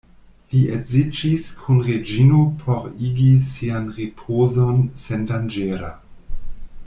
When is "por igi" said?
2.63-3.29